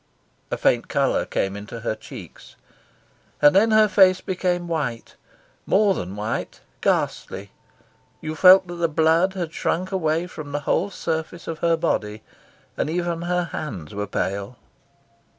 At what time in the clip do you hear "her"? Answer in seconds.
1.81-1.93, 3.69-3.87, 11.59-11.77, 13.21-13.43